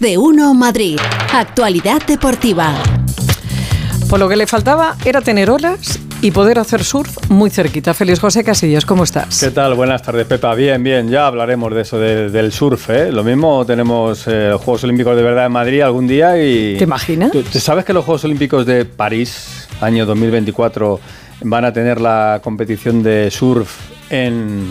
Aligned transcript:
De 0.00 0.16
Uno 0.18 0.54
Madrid. 0.54 0.98
Actualidad 1.32 2.02
deportiva. 2.06 2.74
Por 4.08 4.18
lo 4.20 4.28
que 4.28 4.36
le 4.36 4.46
faltaba 4.46 4.96
era 5.04 5.20
tener 5.20 5.50
olas 5.50 5.98
y 6.22 6.30
poder 6.30 6.58
hacer 6.58 6.82
surf 6.84 7.16
muy 7.30 7.50
cerquita. 7.50 7.92
Feliz 7.94 8.18
José 8.20 8.42
Casillas, 8.42 8.84
¿cómo 8.86 9.04
estás? 9.04 9.38
¿Qué 9.40 9.50
tal? 9.50 9.74
Buenas 9.74 10.02
tardes, 10.02 10.26
Pepa. 10.26 10.54
Bien, 10.54 10.82
bien. 10.82 11.08
Ya 11.08 11.26
hablaremos 11.26 11.74
de 11.74 11.82
eso, 11.82 11.98
de- 11.98 12.30
del 12.30 12.52
surf. 12.52 12.90
¿eh? 12.90 13.12
Lo 13.12 13.22
mismo 13.22 13.64
tenemos 13.66 14.26
eh, 14.26 14.48
los 14.50 14.60
Juegos 14.62 14.84
Olímpicos 14.84 15.16
de 15.16 15.22
verdad 15.22 15.46
en 15.46 15.52
Madrid 15.52 15.82
algún 15.82 16.06
día 16.06 16.42
y... 16.42 16.76
¿Te 16.78 16.84
imaginas? 16.84 17.30
¿Tú, 17.32 17.42
tú 17.42 17.58
sabes 17.60 17.84
que 17.84 17.92
los 17.92 18.04
Juegos 18.04 18.24
Olímpicos 18.24 18.64
de 18.66 18.84
París, 18.84 19.68
año 19.80 20.06
2024, 20.06 21.00
van 21.42 21.64
a 21.64 21.72
tener 21.72 22.00
la 22.00 22.40
competición 22.42 23.02
de 23.02 23.30
surf 23.30 23.70
en 24.10 24.66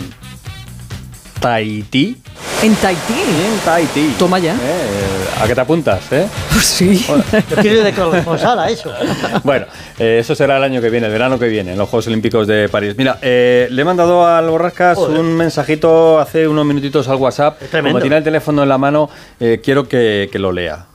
Tahití? 1.40 2.16
En 2.60 2.74
Tahití. 2.74 3.14
En 3.14 3.58
Tahití. 3.64 4.14
Toma 4.18 4.40
ya. 4.40 4.52
Eh, 4.54 5.40
¿A 5.40 5.46
qué 5.46 5.54
te 5.54 5.60
apuntas? 5.60 6.10
Eh? 6.10 6.28
Pues 6.50 6.64
sí. 6.66 7.06
Yo 7.50 7.56
quiero 7.56 7.78
ir 7.78 7.84
de 7.84 7.92
corresponsal 7.92 8.58
a 8.58 8.68
eso. 8.68 8.92
Bueno, 9.44 9.66
eh, 9.96 10.18
eso 10.18 10.34
será 10.34 10.56
el 10.56 10.64
año 10.64 10.80
que 10.80 10.90
viene, 10.90 11.06
el 11.06 11.12
verano 11.12 11.38
que 11.38 11.46
viene, 11.46 11.72
en 11.72 11.78
los 11.78 11.88
Juegos 11.88 12.08
Olímpicos 12.08 12.48
de 12.48 12.68
París. 12.68 12.94
Mira, 12.98 13.18
eh, 13.22 13.68
le 13.70 13.82
he 13.82 13.84
mandado 13.84 14.26
al 14.26 14.50
Borrascas 14.50 14.98
Joder. 14.98 15.20
un 15.20 15.36
mensajito 15.36 16.18
hace 16.18 16.48
unos 16.48 16.66
minutitos 16.66 17.06
al 17.08 17.16
WhatsApp. 17.16 17.62
Es 17.62 17.70
tremendo. 17.70 17.94
Como 17.94 18.02
tiene 18.02 18.16
el 18.16 18.24
teléfono 18.24 18.64
en 18.64 18.68
la 18.68 18.78
mano, 18.78 19.08
eh, 19.38 19.60
quiero 19.62 19.86
que, 19.86 20.28
que 20.32 20.38
lo 20.40 20.50
lea. 20.50 20.86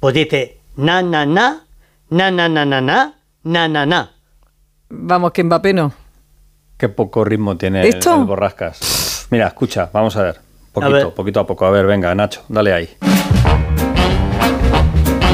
Pues 0.00 0.14
dice, 0.14 0.60
na, 0.76 1.02
na, 1.02 1.26
na, 1.26 1.60
na, 2.08 2.30
na, 2.30 2.48
na, 2.48 2.64
na, 2.64 2.80
na, 2.80 3.14
na, 3.44 3.68
na, 3.68 3.86
na. 3.86 4.10
Vamos, 4.88 5.32
que 5.32 5.44
Mbappé 5.44 5.74
no. 5.74 5.92
Qué 6.78 6.88
poco 6.88 7.22
ritmo 7.22 7.58
tiene 7.58 7.86
el 7.86 8.00
Borrascas. 8.24 9.26
Mira, 9.30 9.48
escucha, 9.48 9.90
vamos 9.92 10.16
a 10.16 10.22
ver. 10.22 10.51
Poquito, 10.72 10.92
ver. 10.92 11.10
poquito 11.10 11.40
a 11.40 11.46
poco. 11.46 11.66
A 11.66 11.70
ver, 11.70 11.86
venga, 11.86 12.14
Nacho, 12.14 12.42
dale 12.48 12.72
ahí. 12.72 12.88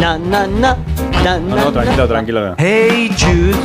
Na, 0.00 0.18
na, 0.18 0.46
na, 0.46 0.76
na, 1.22 1.38
No, 1.38 1.56
no, 1.56 1.72
tranquilo, 1.72 2.08
tranquilo. 2.08 2.54
Hey 2.58 3.08
Jude, 3.16 3.56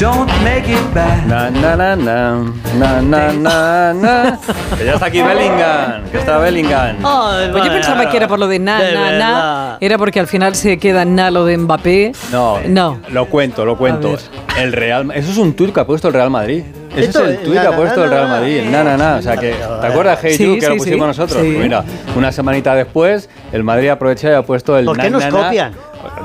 don't 0.00 0.30
make 0.42 0.66
it 0.68 0.94
bad. 0.94 1.26
Na, 1.26 1.50
na, 1.50 1.76
na, 1.76 1.94
na, 1.96 2.42
na, 2.78 3.00
na, 3.02 3.32
na, 3.32 3.92
na. 3.92 4.38
Que 4.78 4.84
ya 4.86 4.94
está 4.94 5.06
aquí 5.06 5.20
Bellingham, 5.22 6.04
que 6.10 6.18
está 6.18 6.38
Bellingham. 6.38 6.96
Ay, 7.04 7.48
Pues 7.52 7.64
yo 7.64 7.70
pensaba 7.72 8.08
que 8.08 8.16
era 8.16 8.26
por 8.28 8.38
lo 8.38 8.48
de 8.48 8.58
na, 8.58 8.80
De 8.80 8.94
na, 8.94 9.10
na. 9.18 9.78
Era 9.80 9.98
porque 9.98 10.18
al 10.20 10.26
final 10.26 10.54
se 10.54 10.78
queda 10.78 11.04
na 11.04 11.30
lo 11.30 11.44
de 11.44 11.56
Mbappé. 11.58 12.12
No, 12.32 12.58
No. 12.66 12.98
lo 13.10 13.26
cuento, 13.26 13.64
lo 13.64 13.76
cuento. 13.76 14.16
El 14.58 14.72
Real, 14.72 15.10
eso 15.14 15.30
es 15.30 15.36
un 15.38 15.52
tuit 15.54 15.72
que 15.74 15.80
ha 15.80 15.86
puesto 15.86 16.08
el 16.08 16.14
Real 16.14 16.30
Madrid. 16.30 16.64
Ese 16.96 17.04
Esto, 17.06 17.24
es 17.24 17.28
el 17.28 17.34
eh, 17.34 17.38
tuit 17.44 17.54
na, 17.54 17.60
que 17.62 17.66
ha 17.68 17.70
na, 17.70 17.76
puesto 17.76 17.98
na, 18.00 18.04
el 18.04 18.10
Real 18.10 18.28
Madrid. 18.28 18.62
na. 18.64 18.70
Na, 18.84 18.96
na, 18.96 18.96
na. 19.12 19.16
O 19.18 19.22
sea 19.22 19.36
que, 19.36 19.52
¿te 19.80 19.86
acuerdas, 19.86 20.18
Hey 20.22 20.34
Sí, 20.34 20.44
You, 20.44 20.54
que 20.56 20.60
sí, 20.62 20.66
lo 20.68 20.76
pusimos 20.76 21.16
sí. 21.16 21.20
nosotros? 21.20 21.42
Sí. 21.42 21.52
Pues 21.52 21.62
mira, 21.64 21.84
una 22.16 22.32
semanita 22.32 22.74
después, 22.74 23.28
el 23.52 23.62
Madrid 23.64 23.88
aprovecha 23.90 24.30
y 24.30 24.34
ha 24.34 24.42
puesto 24.42 24.76
el 24.78 24.86
¿Por 24.86 24.96
qué 24.96 25.04
na, 25.04 25.10
nos 25.10 25.24
na, 25.24 25.30
na. 25.30 25.44
copian? 25.44 25.72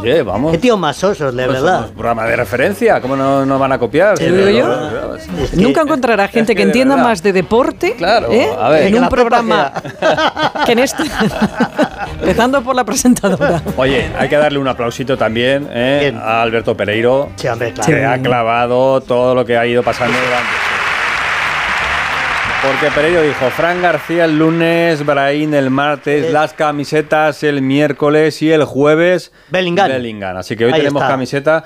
Oye, 0.01 0.23
vamos. 0.23 0.51
Qué 0.51 0.57
tío 0.57 0.77
masosos, 0.77 1.35
de 1.35 1.45
Pues 1.45 1.61
verdad. 1.61 1.87
programa 1.91 2.25
de 2.25 2.35
referencia, 2.35 3.01
¿cómo 3.01 3.15
no 3.15 3.45
nos 3.45 3.59
van 3.59 3.71
a 3.71 3.77
copiar? 3.79 4.17
Te 4.17 4.31
digo 4.31 4.49
yo. 4.49 5.15
Es 5.15 5.51
que- 5.51 5.57
Nunca 5.57 5.81
encontrará 5.81 6.27
gente 6.27 6.53
es 6.53 6.55
que, 6.57 6.63
entienda 6.63 6.95
verdad. 6.95 7.09
más 7.09 7.23
de 7.23 7.33
deporte 7.33 7.93
Claro, 7.95 8.31
¿eh? 8.31 8.49
a 8.59 8.69
ver. 8.69 8.87
en 8.87 8.95
un 8.95 9.01
la 9.01 9.09
programa 9.09 9.73
que 10.65 10.71
en 10.73 10.79
este. 10.79 11.03
Empezando 12.21 12.61
por 12.61 12.75
la 12.75 12.83
presentadora. 12.83 13.61
Oye, 13.77 14.09
hay 14.17 14.29
que 14.29 14.37
darle 14.37 14.57
un 14.59 14.67
aplausito 14.67 15.17
también 15.17 15.67
eh, 15.71 16.15
a 16.21 16.41
Alberto 16.41 16.75
Pereiro, 16.75 17.29
Sí, 17.35 17.47
hombre, 17.47 17.73
claro. 17.73 17.91
que 17.91 18.05
ha 18.05 18.17
clavado 18.19 19.01
todo 19.01 19.35
lo 19.35 19.45
que 19.45 19.57
ha 19.57 19.65
ido 19.65 19.83
pasando 19.83 20.17
durante. 20.25 20.64
Porque 22.65 22.93
Pereiro 22.95 23.21
dijo, 23.21 23.49
Fran 23.51 23.81
García 23.81 24.25
el 24.25 24.37
lunes, 24.39 25.05
Brahim 25.05 25.53
el 25.53 25.69
martes, 25.69 26.25
Eh. 26.25 26.31
las 26.31 26.53
camisetas 26.53 27.43
el 27.43 27.61
miércoles 27.61 28.41
y 28.41 28.51
el 28.51 28.63
jueves 28.63 29.31
Bellingham. 29.49 29.87
Bellingham. 29.87 30.37
Así 30.37 30.55
que 30.55 30.65
hoy 30.65 30.71
Ahí 30.73 30.79
tenemos 30.79 31.01
está. 31.03 31.13
camiseta. 31.13 31.63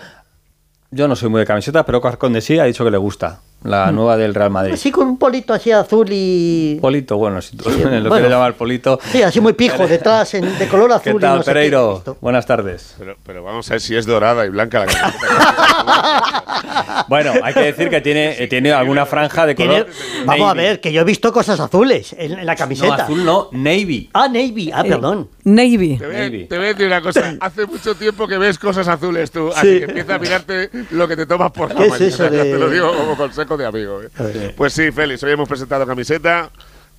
Yo 0.92 1.08
no 1.08 1.16
soy 1.16 1.30
muy 1.30 1.40
de 1.40 1.46
camisetas, 1.46 1.84
pero 1.86 2.02
Carconde 2.02 2.42
sí 2.42 2.60
ha 2.60 2.66
dicho 2.66 2.84
que 2.84 2.92
le 2.92 2.98
gusta. 2.98 3.40
La 3.64 3.92
nueva 3.92 4.16
del 4.16 4.34
Real 4.34 4.50
Madrid. 4.50 4.74
Así 4.74 4.90
con 4.90 5.06
un 5.08 5.18
polito 5.18 5.54
así 5.54 5.70
azul 5.72 6.08
y... 6.12 6.78
Polito, 6.80 7.18
bueno, 7.18 7.42
si 7.42 7.58
tú 7.58 7.70
Sí, 7.70 7.78
lo 7.84 7.90
bueno. 7.90 8.10
quieres 8.12 8.30
llamar 8.32 8.54
polito. 8.54 9.00
Sí, 9.12 9.22
así 9.22 9.42
muy 9.42 9.52
pijo, 9.54 9.86
detrás, 9.86 10.34
en- 10.34 10.58
de 10.58 10.68
color 10.70 10.92
azul 10.94 11.12
¿Qué 11.14 11.18
y 11.18 11.20
tal, 11.20 11.38
no 11.40 11.44
sé 11.44 11.50
qué. 11.50 11.54
Pereiro? 11.54 11.98
Esto. 11.98 12.18
Buenas 12.22 12.46
tardes. 12.46 12.96
Pero, 12.98 13.18
pero 13.26 13.44
vamos 13.44 13.70
a 13.70 13.74
ver 13.74 13.82
si 13.82 13.96
es 13.98 14.06
dorada 14.06 14.46
y 14.46 14.50
blanca 14.50 14.80
la 14.80 14.86
camiseta. 14.86 16.46
Bueno, 17.08 17.32
hay 17.44 17.54
que 17.54 17.62
decir 17.62 17.90
que 17.90 18.02
tiene, 18.02 18.36
eh, 18.44 18.48
tiene 18.48 18.72
alguna 18.72 19.06
franja 19.06 19.46
de 19.46 19.56
Tiene- 19.56 19.82
color. 19.84 19.88
Vamos 20.26 20.52
a 20.52 20.54
ver, 20.54 20.80
que 20.80 20.92
yo 20.92 21.02
he 21.02 21.04
visto 21.04 21.32
cosas 21.34 21.60
azules 21.60 22.14
en, 22.18 22.34
en 22.40 22.46
la 22.46 22.54
No, 22.54 22.58
camiseta. 22.58 23.04
azul 23.06 23.26
no, 23.26 23.50
navy. 23.52 24.10
Ah, 24.14 24.28
navy. 24.28 24.70
Ah, 24.74 24.84
perdón. 24.84 25.28
Navy. 25.44 25.98
Te 25.98 26.06
voy, 26.06 26.46
te 26.48 26.58
voy 26.58 26.66
a 26.66 26.70
decir 26.70 26.86
una 26.86 27.02
cosa. 27.02 27.34
Hace 27.40 27.66
mucho 27.66 27.96
tiempo 27.96 28.28
que 28.28 28.38
ves 28.38 28.60
cosas 28.60 28.88
azules 28.88 29.32
tú, 29.32 29.50
así 29.56 29.68
Sí. 29.74 29.78
que 29.80 29.86
empieza 29.86 30.16
a 30.16 30.20
mirarte 30.20 30.70
lo 30.92 31.08
que 31.08 31.16
te 31.16 31.26
tomas 31.26 31.52
por 31.52 31.70
la 31.70 31.76
¿Qué 31.76 31.84
es 31.86 31.90
mañana. 31.92 32.08
eso 32.08 32.24
de- 32.30 32.44
Te 32.44 32.60
lo 32.60 32.70
digo 32.70 32.94
como 32.96 33.18
consejo 33.18 33.49
de 33.58 33.66
amigo. 33.66 34.02
¿eh? 34.02 34.54
Pues 34.56 34.74
sí, 34.74 34.92
Félix, 34.92 35.24
hoy 35.24 35.32
hemos 35.32 35.48
presentado 35.48 35.86
camiseta. 35.86 36.52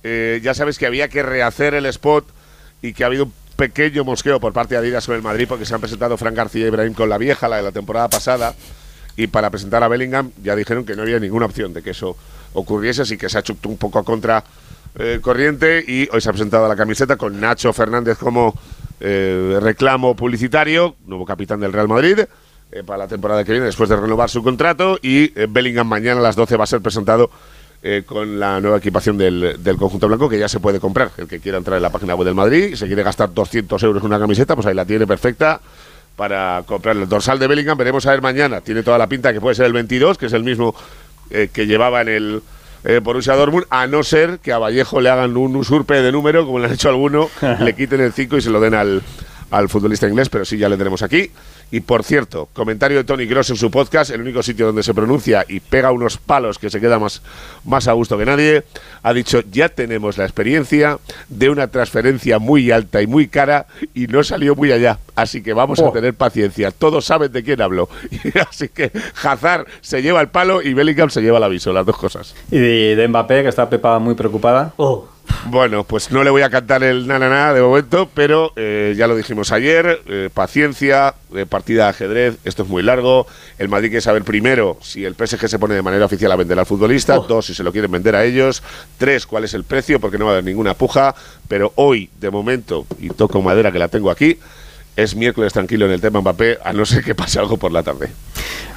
Eh, 0.03 0.39
ya 0.43 0.53
sabes 0.53 0.77
que 0.77 0.85
había 0.85 1.07
que 1.07 1.23
rehacer 1.23 1.73
el 1.73 1.85
spot 1.87 2.25
y 2.81 2.93
que 2.93 3.03
ha 3.03 3.07
habido 3.07 3.25
un 3.25 3.33
pequeño 3.55 4.03
mosqueo 4.03 4.39
por 4.39 4.53
parte 4.53 4.73
de 4.73 4.79
Adidas 4.79 5.05
con 5.05 5.15
el 5.15 5.21
Madrid 5.21 5.45
porque 5.47 5.65
se 5.65 5.73
han 5.75 5.81
presentado 5.81 6.17
Fran 6.17 6.33
García 6.33 6.65
y 6.65 6.67
Ibrahim 6.67 6.93
con 6.93 7.09
la 7.09 7.17
vieja, 7.17 7.47
la 7.47 7.57
de 7.57 7.63
la 7.63 7.71
temporada 7.71 8.09
pasada. 8.09 8.55
Y 9.15 9.27
para 9.27 9.49
presentar 9.49 9.83
a 9.83 9.87
Bellingham 9.87 10.31
ya 10.41 10.55
dijeron 10.55 10.85
que 10.85 10.95
no 10.95 11.03
había 11.03 11.19
ninguna 11.19 11.45
opción 11.45 11.73
de 11.73 11.83
que 11.83 11.91
eso 11.91 12.17
ocurriese, 12.53 13.03
así 13.03 13.17
que 13.17 13.29
se 13.29 13.37
ha 13.37 13.41
hecho 13.41 13.55
un 13.65 13.77
poco 13.77 13.99
a 13.99 14.03
contra 14.03 14.43
eh, 14.97 15.19
corriente 15.21 15.83
y 15.87 16.09
hoy 16.11 16.21
se 16.21 16.29
ha 16.29 16.33
presentado 16.33 16.67
la 16.67 16.75
camiseta 16.75 17.15
con 17.15 17.39
Nacho 17.39 17.71
Fernández 17.71 18.17
como 18.17 18.53
eh, 18.99 19.57
reclamo 19.61 20.15
publicitario, 20.15 20.95
nuevo 21.05 21.25
capitán 21.25 21.59
del 21.59 21.71
Real 21.71 21.87
Madrid, 21.87 22.19
eh, 22.71 22.83
para 22.83 22.99
la 22.99 23.07
temporada 23.07 23.43
que 23.43 23.51
viene 23.51 23.65
después 23.65 23.89
de 23.89 23.95
renovar 23.95 24.29
su 24.29 24.43
contrato 24.43 24.99
y 25.01 25.37
eh, 25.39 25.47
Bellingham 25.49 25.87
mañana 25.87 26.19
a 26.19 26.23
las 26.23 26.35
12 26.35 26.57
va 26.57 26.63
a 26.63 26.67
ser 26.67 26.81
presentado 26.81 27.29
eh, 27.83 28.03
con 28.05 28.39
la 28.39 28.61
nueva 28.61 28.77
equipación 28.77 29.17
del, 29.17 29.57
del 29.63 29.77
conjunto 29.77 30.07
blanco 30.07 30.29
que 30.29 30.37
ya 30.37 30.47
se 30.47 30.59
puede 30.59 30.79
comprar. 30.79 31.11
El 31.17 31.27
que 31.27 31.39
quiera 31.39 31.57
entrar 31.57 31.77
en 31.77 31.83
la 31.83 31.89
página 31.89 32.13
web 32.15 32.25
del 32.25 32.35
Madrid 32.35 32.69
y 32.73 32.75
se 32.75 32.85
quiere 32.87 33.01
gastar 33.03 33.33
200 33.33 33.81
euros 33.83 34.01
en 34.03 34.07
una 34.07 34.19
camiseta, 34.19 34.55
pues 34.55 34.67
ahí 34.67 34.75
la 34.75 34.85
tiene 34.85 35.07
perfecta 35.07 35.59
para 36.15 36.63
comprar 36.67 36.95
el 36.95 37.09
dorsal 37.09 37.39
de 37.39 37.47
Bellingham. 37.47 37.77
Veremos 37.77 38.05
a 38.05 38.11
ver 38.11 38.21
mañana. 38.21 38.61
Tiene 38.61 38.83
toda 38.83 38.99
la 38.99 39.07
pinta 39.07 39.33
que 39.33 39.41
puede 39.41 39.55
ser 39.55 39.65
el 39.65 39.73
22, 39.73 40.17
que 40.19 40.27
es 40.27 40.33
el 40.33 40.43
mismo 40.43 40.75
eh, 41.31 41.49
que 41.51 41.65
llevaba 41.65 42.01
en 42.01 42.09
el 42.09 42.43
eh, 42.83 42.99
Borussia 43.01 43.35
Dortmund, 43.35 43.65
a 43.69 43.87
no 43.87 44.03
ser 44.03 44.39
que 44.39 44.51
a 44.51 44.59
Vallejo 44.59 45.01
le 45.01 45.09
hagan 45.09 45.35
un 45.35 45.55
usurpe 45.55 46.01
de 46.01 46.11
número, 46.11 46.45
como 46.45 46.59
le 46.59 46.65
han 46.65 46.73
hecho 46.73 46.89
alguno, 46.89 47.29
le 47.59 47.73
quiten 47.73 48.01
el 48.01 48.13
5 48.13 48.37
y 48.37 48.41
se 48.41 48.51
lo 48.51 48.59
den 48.59 48.75
al, 48.75 49.01
al 49.51 49.69
futbolista 49.69 50.07
inglés, 50.07 50.29
pero 50.29 50.45
sí 50.45 50.57
ya 50.57 50.67
le 50.69 50.77
tenemos 50.77 51.01
aquí. 51.03 51.29
Y 51.73 51.79
por 51.81 52.03
cierto, 52.03 52.49
comentario 52.51 52.97
de 52.97 53.03
Tony 53.05 53.25
Gross 53.25 53.49
en 53.49 53.55
su 53.55 53.71
podcast, 53.71 54.11
el 54.11 54.19
único 54.21 54.43
sitio 54.43 54.65
donde 54.65 54.83
se 54.83 54.93
pronuncia 54.93 55.45
y 55.47 55.61
pega 55.61 55.91
unos 55.91 56.17
palos 56.17 56.59
que 56.59 56.69
se 56.69 56.81
queda 56.81 56.99
más, 56.99 57.21
más 57.63 57.87
a 57.87 57.93
gusto 57.93 58.17
que 58.17 58.25
nadie, 58.25 58.63
ha 59.03 59.13
dicho, 59.13 59.41
ya 59.51 59.69
tenemos 59.69 60.17
la 60.17 60.25
experiencia 60.25 60.99
de 61.29 61.49
una 61.49 61.67
transferencia 61.67 62.39
muy 62.39 62.71
alta 62.71 63.01
y 63.01 63.07
muy 63.07 63.27
cara 63.29 63.67
y 63.93 64.07
no 64.07 64.21
salió 64.23 64.53
muy 64.53 64.71
allá. 64.73 64.99
Así 65.15 65.41
que 65.41 65.53
vamos 65.53 65.79
a 65.79 65.85
Oh. 65.85 65.91
tener 65.93 66.13
paciencia. 66.13 66.71
Todos 66.71 67.05
saben 67.05 67.31
de 67.31 67.41
quién 67.43 67.61
hablo. 67.61 67.87
Así 68.49 68.67
que 68.69 68.91
Hazard 69.23 69.65
se 69.81 70.01
lleva 70.01 70.19
el 70.21 70.27
palo 70.27 70.61
y 70.61 70.73
Bellingham 70.73 71.09
se 71.09 71.21
lleva 71.21 71.37
el 71.37 71.43
aviso, 71.43 71.71
las 71.71 71.85
dos 71.85 71.97
cosas. 71.97 72.35
Y 72.51 72.57
de, 72.59 72.95
de 72.97 73.07
Mbappé, 73.07 73.43
que 73.43 73.49
está 73.49 73.69
Pepa 73.69 73.97
muy 73.99 74.13
preocupada. 74.15 74.73
Oh. 74.77 75.07
Bueno, 75.45 75.83
pues 75.83 76.11
no 76.11 76.23
le 76.23 76.29
voy 76.29 76.43
a 76.43 76.49
cantar 76.49 76.83
el 76.83 77.07
na 77.07 77.17
na 77.17 77.27
na 77.27 77.53
de 77.53 77.61
momento, 77.61 78.07
pero 78.13 78.53
eh, 78.55 78.93
ya 78.95 79.07
lo 79.07 79.15
dijimos 79.15 79.51
ayer, 79.51 80.01
eh, 80.07 80.29
paciencia, 80.31 81.15
eh, 81.35 81.45
partida 81.47 81.85
de 81.85 81.89
ajedrez, 81.89 82.37
esto 82.45 82.63
es 82.63 82.69
muy 82.69 82.83
largo. 82.83 83.25
El 83.57 83.67
Madrid 83.67 83.89
quiere 83.89 84.01
saber 84.01 84.23
primero 84.23 84.77
si 84.81 85.03
el 85.03 85.15
PSG 85.15 85.47
se 85.49 85.57
pone 85.59 85.73
de 85.73 85.81
manera 85.81 86.05
oficial 86.05 86.31
a 86.31 86.35
vender 86.35 86.59
al 86.59 86.65
futbolista, 86.67 87.17
Oh. 87.17 87.23
dos, 87.27 87.47
si 87.47 87.55
se 87.55 87.63
lo 87.63 87.71
quieren 87.71 87.91
vender 87.91 88.15
a 88.15 88.23
ellos, 88.23 88.61
tres, 88.99 89.25
cuál 89.25 89.43
es 89.43 89.53
el 89.55 89.63
precio, 89.63 89.99
porque 89.99 90.17
no 90.19 90.25
va 90.25 90.31
a 90.31 90.33
haber 90.35 90.45
ninguna 90.45 90.75
puja, 90.75 91.15
pero 91.47 91.73
hoy, 91.75 92.09
de 92.19 92.29
momento, 92.29 92.85
y 92.99 93.09
toco 93.09 93.41
madera 93.41 93.71
que 93.71 93.79
la 93.79 93.87
tengo 93.87 94.11
aquí, 94.11 94.37
es 94.95 95.15
miércoles 95.15 95.53
tranquilo 95.53 95.85
en 95.85 95.91
el 95.93 96.01
tema 96.01 96.21
Mbappé, 96.21 96.59
a 96.63 96.73
no 96.73 96.85
ser 96.85 97.03
que 97.03 97.15
pase 97.15 97.39
algo 97.39 97.57
por 97.57 97.71
la 97.71 97.83
tarde. 97.83 98.09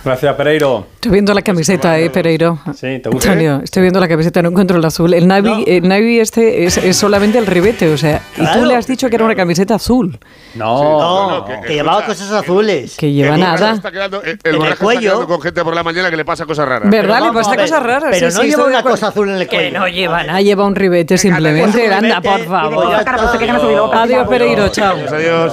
Gracias, 0.05 0.34
Pereiro. 0.34 0.87
Estoy 0.96 1.12
viendo 1.12 1.32
la 1.32 1.40
camiseta, 1.40 1.99
eh, 1.99 2.11
Pereiro. 2.11 2.58
Sí, 2.75 2.99
¿te 3.02 3.08
gusta? 3.08 3.31
Antonio, 3.31 3.62
estoy 3.64 3.81
viendo 3.84 4.00
la 4.00 4.06
camiseta, 4.08 4.43
no 4.43 4.50
encuentro 4.50 4.76
el 4.76 4.84
azul. 4.84 5.14
El 5.14 5.26
navy, 5.26 5.49
No. 5.49 5.64
el 5.66 5.88
navy 5.88 6.20
este 6.20 6.64
es, 6.66 6.76
es 6.76 6.94
solamente 6.99 7.38
el 7.38 7.46
ribete, 7.46 7.90
o 7.90 7.96
sea, 7.96 8.20
y 8.34 8.40
tú 8.40 8.43
Claro. 8.43 8.66
le 8.66 8.76
has 8.76 8.87
dicho 8.87 9.08
que 9.08 9.16
era 9.16 9.25
una 9.25 9.34
camiseta 9.34 9.76
azul, 9.76 10.19
No, 10.55 10.82
No, 11.00 11.31
no, 11.38 11.44
que, 11.46 11.58
que- 11.69 11.75
llevaba 11.75 12.00
escucha, 12.00 12.19
cosas 12.19 12.43
azules. 12.43 12.96
que 12.99 13.12
lleva 13.12 13.34
El 13.37 13.40
nada. 13.40 13.72
está 13.72 13.90
quedando- 13.90 14.22
el- 14.22 14.38
el 14.44 14.55
En 14.56 14.62
el 14.62 14.72
está 14.72 14.84
cuello. 14.84 15.00
quedando 15.00 15.26
con 15.26 15.40
gente 15.40 15.64
por 15.64 15.75
la 15.75 15.82
mañana 15.82 16.11
que 16.11 16.16
le 16.19 16.25
pasa 16.26 16.44
cosas 16.44 16.69
raras. 16.69 16.90
¿Verdad? 16.90 17.20
Le 17.20 17.26
vamos 17.28 17.46
pasa 17.49 17.56
cosas 17.61 17.82
raras. 17.82 18.11
pero 18.12 18.31
sí, 18.31 18.37
no 18.37 18.43
sí, 18.43 18.49
lleva 18.50 18.64
una 18.66 18.82
cosa 18.82 19.06
azul 19.08 19.31
en 19.31 19.37
el 19.37 19.49
Que 19.49 19.56
cuello. 19.56 19.78
no 19.81 19.88
lleva 19.88 20.22
nada, 20.22 20.40
lleva 20.43 20.66
un 20.66 20.75
ribete 20.75 21.16
simplemente. 21.16 21.90
Anda, 21.93 22.20
por 22.20 22.44
favor. 22.44 22.94
está. 23.00 24.02
Adiós, 24.02 24.28
Pereiro, 24.28 24.69
chao. 24.69 24.96
Adiós. 25.11 25.52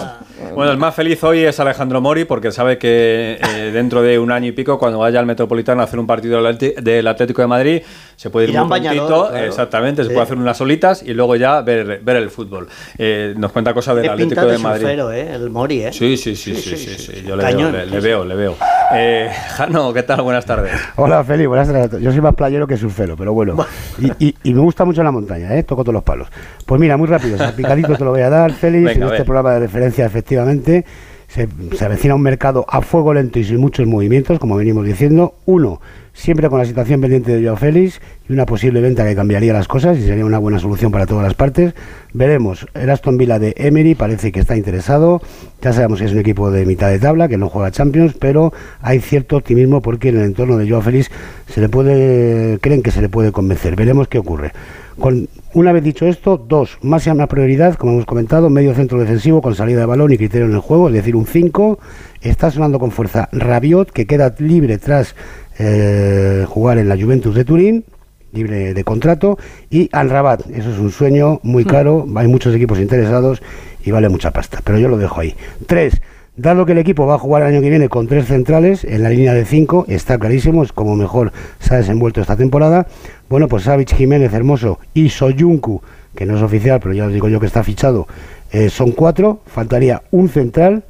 Bueno, 0.55 0.71
el 0.71 0.77
más 0.77 0.93
feliz 0.95 1.23
hoy 1.23 1.39
es 1.39 1.59
Alejandro 1.59 2.01
Mori 2.01 2.25
porque 2.25 2.51
sabe 2.51 2.77
que 2.77 3.39
eh, 3.41 3.71
dentro 3.71 4.01
de 4.01 4.19
un 4.19 4.31
año 4.31 4.47
y 4.47 4.51
pico, 4.51 4.77
cuando 4.79 4.99
vaya 4.99 5.19
al 5.19 5.25
Metropolitano 5.25 5.81
a 5.81 5.85
hacer 5.85 5.99
un 5.99 6.07
partido 6.07 6.41
del 6.41 7.07
Atlético 7.07 7.41
de 7.41 7.47
Madrid, 7.47 7.81
se 8.15 8.29
puede 8.29 8.47
ir 8.49 8.53
bañador, 8.57 8.97
prontito, 9.07 9.29
claro. 9.29 9.45
exactamente, 9.45 10.03
se 10.03 10.09
Sí. 10.09 10.13
puede 10.13 10.23
hacer 10.23 10.37
unas 10.37 10.57
solitas 10.57 11.03
y 11.03 11.13
luego 11.13 11.35
ya 11.35 11.61
ver, 11.61 11.99
ver 12.03 12.15
el 12.17 12.29
fútbol. 12.29 12.67
Eh, 12.97 13.33
nos 13.37 13.51
cuenta 13.51 13.73
cosas 13.73 13.95
del 13.95 14.09
Atlético 14.09 14.29
pinta 14.41 14.45
de 14.45 14.51
de 14.53 14.57
Madrid. 14.59 14.81
surfero, 14.81 15.11
¿eh? 15.11 15.33
El 15.33 15.49
Mori, 15.49 15.83
¿eh? 15.83 15.93
Sí, 15.93 16.17
sí, 16.17 16.35
sí, 16.35 16.55
sí, 16.55 16.75
sí, 16.77 16.95
sí, 16.97 17.23
yo 17.27 17.35
le 17.35 17.43
Cañón. 17.43 17.71
veo, 17.71 17.85
le, 17.85 17.91
le 17.91 17.99
veo, 17.99 18.25
le 18.25 18.35
veo. 18.35 18.57
Eh, 18.93 19.29
Jano, 19.55 19.93
¿qué 19.93 20.03
tal? 20.03 20.21
Buenas 20.21 20.45
tardes. 20.45 20.71
Hola, 20.95 21.23
Feli, 21.23 21.45
buenas 21.45 21.67
tardes. 21.71 22.01
Yo 22.01 22.11
soy 22.11 22.21
más 22.21 22.35
playero 22.35 22.67
que 22.67 22.77
surfero, 22.77 23.15
pero 23.15 23.33
bueno. 23.33 23.55
Y, 23.99 24.27
y- 24.27 24.35
y 24.43 24.53
me 24.53 24.61
gusta 24.61 24.85
mucho 24.85 25.03
la 25.03 25.11
montaña, 25.11 25.55
¿eh? 25.55 25.63
Toco 25.63 25.83
todos 25.83 25.93
los 25.93 26.03
palos. 26.03 26.27
Pues 26.65 26.79
mira, 26.79 26.97
muy 26.97 27.07
rápido, 27.07 27.37
salpicadito 27.37 27.95
te 27.95 28.03
lo 28.03 28.11
voy 28.11 28.21
a 28.21 28.29
dar, 28.29 28.51
Félix, 28.51 28.85
Venga, 28.85 29.05
en 29.07 29.11
este 29.13 29.23
programa 29.25 29.53
de 29.53 29.59
referencia, 29.61 30.05
efectivamente. 30.05 30.85
Se, 31.27 31.47
se 31.77 31.85
avecina 31.85 32.13
un 32.15 32.21
mercado 32.21 32.65
a 32.67 32.81
fuego 32.81 33.13
lento 33.13 33.39
y 33.39 33.45
sin 33.45 33.57
muchos 33.57 33.87
movimientos, 33.87 34.37
como 34.37 34.57
venimos 34.57 34.85
diciendo. 34.85 35.35
Uno, 35.45 35.79
siempre 36.13 36.49
con 36.49 36.59
la 36.59 36.65
situación 36.65 37.01
pendiente 37.01 37.35
de 37.35 37.43
Joao 37.43 37.55
Félix 37.57 38.01
y 38.27 38.33
una 38.33 38.45
posible 38.45 38.81
venta 38.81 39.05
que 39.05 39.15
cambiaría 39.15 39.53
las 39.53 39.67
cosas 39.67 39.97
y 39.97 40.01
sería 40.01 40.25
una 40.25 40.37
buena 40.37 40.59
solución 40.59 40.91
para 40.91 41.05
todas 41.05 41.23
las 41.23 41.33
partes. 41.33 41.73
Veremos, 42.13 42.67
el 42.73 42.89
Aston 42.89 43.17
Villa 43.17 43.39
de 43.39 43.53
Emery 43.57 43.95
parece 43.95 44.31
que 44.31 44.39
está 44.39 44.55
interesado. 44.55 45.21
Ya 45.61 45.73
sabemos 45.73 45.99
que 45.99 46.05
es 46.05 46.11
un 46.11 46.19
equipo 46.19 46.51
de 46.51 46.65
mitad 46.65 46.89
de 46.89 46.99
tabla, 46.99 47.27
que 47.27 47.37
no 47.37 47.49
juega 47.49 47.71
Champions, 47.71 48.15
pero 48.19 48.53
hay 48.81 48.99
cierto 48.99 49.37
optimismo 49.37 49.81
porque 49.81 50.09
en 50.09 50.17
el 50.17 50.25
entorno 50.25 50.57
de 50.57 50.69
Joao 50.69 50.81
Félix 50.81 51.09
se 51.47 51.61
le 51.61 51.69
puede, 51.69 52.59
creen 52.59 52.83
que 52.83 52.91
se 52.91 53.01
le 53.01 53.09
puede 53.09 53.31
convencer. 53.31 53.75
Veremos 53.75 54.07
qué 54.07 54.19
ocurre. 54.19 54.51
Con, 55.01 55.29
una 55.55 55.71
vez 55.71 55.83
dicho 55.83 56.05
esto, 56.05 56.37
dos, 56.37 56.77
máxima 56.83 57.25
prioridad, 57.25 57.73
como 57.73 57.93
hemos 57.93 58.05
comentado, 58.05 58.51
medio 58.51 58.75
centro 58.75 58.99
defensivo 58.99 59.41
con 59.41 59.55
salida 59.55 59.79
de 59.79 59.87
balón 59.87 60.13
y 60.13 60.17
criterio 60.17 60.45
en 60.45 60.53
el 60.53 60.59
juego, 60.59 60.89
es 60.89 60.93
decir, 60.93 61.15
un 61.15 61.25
5. 61.25 61.79
Está 62.21 62.51
sonando 62.51 62.77
con 62.77 62.91
fuerza 62.91 63.27
Rabiot, 63.31 63.89
que 63.89 64.05
queda 64.05 64.35
libre 64.37 64.77
tras 64.77 65.15
eh, 65.57 66.45
jugar 66.47 66.77
en 66.77 66.87
la 66.87 66.95
Juventus 66.95 67.33
de 67.33 67.43
Turín, 67.43 67.83
libre 68.31 68.75
de 68.75 68.83
contrato, 68.83 69.39
y 69.71 69.89
Al 69.91 70.11
Rabat, 70.11 70.47
eso 70.51 70.71
es 70.71 70.77
un 70.77 70.91
sueño 70.91 71.39
muy 71.41 71.65
caro, 71.65 72.05
hay 72.15 72.27
muchos 72.27 72.53
equipos 72.53 72.79
interesados 72.79 73.41
y 73.83 73.89
vale 73.89 74.07
mucha 74.07 74.29
pasta, 74.29 74.59
pero 74.63 74.77
yo 74.77 74.87
lo 74.87 74.97
dejo 74.97 75.19
ahí. 75.19 75.35
Tres, 75.65 75.99
dado 76.35 76.65
que 76.67 76.73
el 76.73 76.77
equipo 76.77 77.07
va 77.07 77.15
a 77.15 77.19
jugar 77.19 77.41
el 77.41 77.49
año 77.49 77.61
que 77.61 77.69
viene 77.71 77.89
con 77.89 78.07
tres 78.07 78.27
centrales 78.27 78.83
en 78.83 79.01
la 79.01 79.09
línea 79.09 79.33
de 79.33 79.45
cinco, 79.45 79.85
está 79.87 80.19
clarísimo, 80.19 80.61
es 80.63 80.71
como 80.71 80.95
mejor 80.95 81.33
se 81.59 81.73
ha 81.73 81.77
desenvuelto 81.77 82.21
esta 82.21 82.35
temporada. 82.35 82.85
Bueno, 83.31 83.47
pues 83.47 83.63
Savic, 83.63 83.95
Jiménez, 83.95 84.33
Hermoso 84.33 84.77
y 84.93 85.07
Soyuncu, 85.07 85.81
que 86.13 86.25
no 86.25 86.35
es 86.35 86.41
oficial, 86.41 86.81
pero 86.81 86.93
ya 86.93 87.05
os 87.05 87.13
digo 87.13 87.29
yo 87.29 87.39
que 87.39 87.45
está 87.45 87.63
fichado, 87.63 88.05
eh, 88.51 88.69
son 88.69 88.91
cuatro, 88.91 89.39
faltaría 89.45 90.03
un 90.11 90.27
central. 90.27 90.83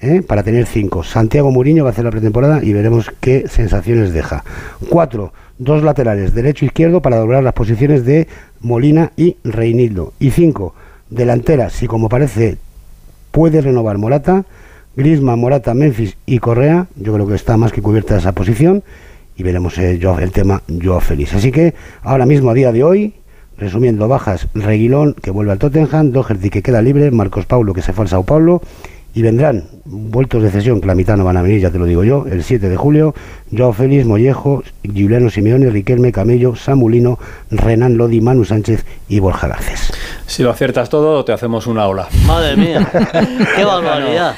¿eh? 0.00 0.22
para 0.22 0.42
tener 0.42 0.66
cinco. 0.66 1.04
Santiago 1.04 1.52
Muriño 1.52 1.84
va 1.84 1.90
a 1.90 1.92
hacer 1.92 2.04
la 2.04 2.10
pretemporada 2.10 2.64
y 2.64 2.72
veremos 2.72 3.12
qué 3.20 3.46
sensaciones 3.48 4.12
deja. 4.12 4.42
Cuatro, 4.88 5.32
dos 5.58 5.84
laterales, 5.84 6.34
derecho 6.34 6.64
e 6.64 6.66
izquierdo, 6.66 7.00
para 7.00 7.16
doblar 7.16 7.44
las 7.44 7.52
posiciones 7.52 8.04
de 8.04 8.26
Molina 8.60 9.12
y 9.16 9.36
Reinildo. 9.44 10.14
Y 10.18 10.32
cinco, 10.32 10.74
delantera, 11.10 11.70
si 11.70 11.86
como 11.86 12.08
parece 12.08 12.58
puede 13.30 13.60
renovar 13.60 13.98
Morata, 13.98 14.46
Griezmann, 14.96 15.38
Morata, 15.38 15.74
Memphis 15.74 16.16
y 16.26 16.40
Correa, 16.40 16.88
yo 16.96 17.12
creo 17.14 17.28
que 17.28 17.36
está 17.36 17.56
más 17.56 17.70
que 17.70 17.82
cubierta 17.82 18.16
esa 18.16 18.32
posición 18.32 18.82
y 19.38 19.42
veremos 19.44 19.78
eh, 19.78 19.98
el 20.20 20.32
tema 20.32 20.62
Joao 20.82 21.00
Félix. 21.00 21.32
Así 21.32 21.52
que 21.52 21.74
ahora 22.02 22.26
mismo, 22.26 22.50
a 22.50 22.54
día 22.54 22.72
de 22.72 22.82
hoy, 22.82 23.14
resumiendo, 23.56 24.08
bajas 24.08 24.48
Reguilón, 24.52 25.14
que 25.14 25.30
vuelve 25.30 25.52
al 25.52 25.58
Tottenham, 25.58 26.10
Doherty, 26.10 26.50
que 26.50 26.60
queda 26.60 26.82
libre, 26.82 27.10
Marcos 27.12 27.46
Paulo, 27.46 27.72
que 27.72 27.80
se 27.80 27.92
fue 27.92 28.04
al 28.04 28.08
Sao 28.08 28.24
Paulo, 28.24 28.60
y 29.18 29.22
vendrán 29.22 29.64
vueltos 29.84 30.44
de 30.44 30.48
cesión, 30.48 30.80
que 30.80 30.86
la 30.86 30.94
mitad 30.94 31.16
no 31.16 31.24
van 31.24 31.36
a 31.36 31.42
venir, 31.42 31.60
ya 31.60 31.70
te 31.70 31.78
lo 31.80 31.86
digo 31.86 32.04
yo, 32.04 32.24
el 32.30 32.44
7 32.44 32.68
de 32.68 32.76
julio, 32.76 33.16
Joao 33.50 33.72
Félix, 33.72 34.06
Mollejo, 34.06 34.62
Giuliano 34.84 35.28
Simeone, 35.28 35.70
Riquelme, 35.70 36.12
Camello, 36.12 36.54
Samulino, 36.54 37.18
Renan 37.50 37.96
Lodi, 37.96 38.20
Manu 38.20 38.44
Sánchez 38.44 38.86
y 39.08 39.18
Borja 39.18 39.48
Garcés. 39.48 39.92
Si 40.26 40.44
lo 40.44 40.50
aciertas 40.50 40.88
todo, 40.88 41.24
te 41.24 41.32
hacemos 41.32 41.66
una 41.66 41.88
ola. 41.88 42.06
Madre 42.28 42.56
mía. 42.56 42.88
Qué 43.56 43.64
barbaridad. 43.64 44.36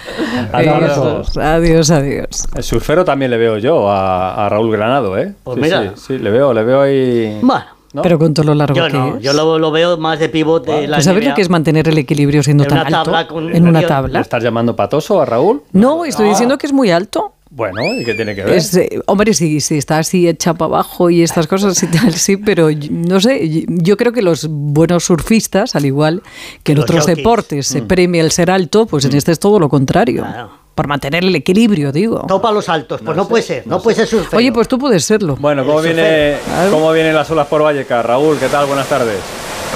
Adiós, 0.51 1.37
adiós, 1.37 1.91
adiós. 1.91 2.49
El 2.57 2.63
surfero 2.63 3.05
también 3.05 3.31
le 3.33 3.37
veo 3.37 3.59
yo 3.59 3.91
a, 3.91 4.47
a 4.47 4.49
Raúl 4.49 4.73
Granado, 4.73 5.19
¿eh? 5.19 5.35
Pues 5.45 5.57
sí, 5.57 5.61
mira. 5.61 5.93
sí, 5.95 6.05
sí, 6.07 6.19
le 6.19 6.31
veo, 6.31 6.55
le 6.55 6.65
veo 6.65 6.81
ahí. 6.81 7.39
Bueno, 7.43 7.67
¿no? 7.93 8.03
Pero 8.03 8.19
con 8.19 8.33
todo 8.35 8.47
lo 8.47 8.55
largo 8.55 8.75
yo 8.77 8.87
que 8.87 8.93
no. 8.93 9.17
es. 9.17 9.23
Yo 9.23 9.33
lo, 9.33 9.59
lo 9.59 9.71
veo 9.71 9.97
más 9.99 10.19
de 10.19 10.29
pivote. 10.29 10.87
la 10.87 10.99
¿Tú 10.99 11.03
sabes 11.05 11.23
NBA. 11.23 11.31
lo 11.31 11.35
que 11.37 11.43
es 11.43 11.49
mantener 11.51 11.89
el 11.89 11.99
equilibrio 11.99 12.43
siendo 12.43 12.65
En 12.65 12.69
tan 12.71 12.79
una 12.79 12.87
alto? 12.99 13.03
tabla 13.11 13.27
con- 13.29 13.55
en 13.55 13.63
una 13.69 13.81
¿Le 13.81 13.83
¿Le 13.83 13.89
tabla. 13.89 14.21
estás 14.21 14.43
llamando 14.43 14.77
patoso 14.77 15.21
a 15.21 15.25
Raúl? 15.25 15.63
No, 15.73 16.05
estoy 16.05 16.29
diciendo 16.29 16.57
que 16.59 16.67
es 16.67 16.73
muy 16.73 16.91
alto. 16.91 17.35
Bueno, 17.53 17.83
¿y 18.01 18.05
qué 18.05 18.15
tiene 18.15 18.37
que 18.37 18.45
ver? 18.45 18.55
Es, 18.55 18.77
eh, 18.77 19.03
hombre, 19.07 19.35
si, 19.35 19.61
si 19.61 19.77
está 19.77 19.99
así 19.99 20.29
hecha 20.29 20.55
para 20.55 20.67
abajo 20.67 21.11
y 21.11 21.21
estas 21.23 21.49
cosas 21.49 21.83
y 21.83 21.89
tal, 21.89 22.13
sí, 22.15 22.37
pero 22.37 22.69
no 22.93 23.19
sé, 23.21 23.67
yo 23.67 23.97
creo 23.97 24.13
que 24.13 24.23
los 24.23 24.47
buenos 24.49 25.03
surfistas, 25.03 25.75
al 25.75 25.85
igual 25.85 26.23
que 26.63 26.71
en 26.73 26.77
Los 26.79 26.85
otros 26.85 27.01
jockeys. 27.01 27.17
deportes 27.17 27.67
se 27.67 27.83
premia 27.83 28.23
el 28.23 28.31
ser 28.31 28.53
alto, 28.53 28.87
pues 28.87 29.05
en 29.05 29.17
este 29.17 29.33
es 29.33 29.41
todo 29.41 29.59
lo 29.59 29.69
contrario. 29.69 30.23
Claro. 30.23 30.60
Por 30.81 30.89
mantener 30.89 31.23
el 31.25 31.35
equilibrio, 31.35 31.93
digo. 31.93 32.25
Topa 32.27 32.51
los 32.51 32.67
altos. 32.71 33.03
Pues 33.05 33.15
no, 33.15 33.29
puede 33.29 33.43
ser. 33.43 33.67
No, 33.67 33.83
puede 33.83 33.97
ser 33.97 34.07
surfero. 34.07 34.39
Oye, 34.39 34.51
pues 34.51 34.67
tú 34.67 34.79
puedes 34.79 35.05
serlo. 35.05 35.37
Bueno, 35.39 35.63
¿cómo, 35.67 35.83
viene, 35.83 36.37
¿cómo 36.71 36.91
vienen 36.91 37.15
las 37.15 37.31
olas 37.31 37.49
por 37.49 37.63
Vallecas? 37.63 38.03
Raúl, 38.03 38.39
¿qué 38.39 38.47
tal? 38.47 38.65
Buenas 38.65 38.89
tardes. 38.89 39.19